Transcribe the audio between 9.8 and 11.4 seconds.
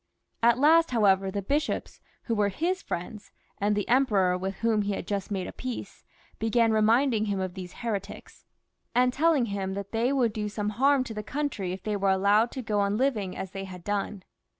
they would do some harm to the